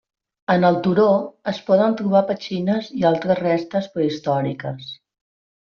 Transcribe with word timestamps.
En 0.53 0.63
el 0.69 0.77
turó 0.87 1.09
es 1.51 1.59
poden 1.67 1.93
trobar 2.01 2.23
petxines 2.31 2.91
i 3.03 3.07
altres 3.13 3.41
restes 3.45 3.93
prehistòriques. 3.99 4.93